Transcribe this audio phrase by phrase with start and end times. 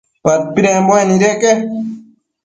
[0.23, 1.51] Padpidembuec nideque